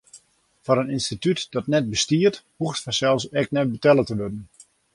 [0.67, 4.43] Foar in ynstitút dat net bestiet, hoecht fansels ek net betelle te wurden.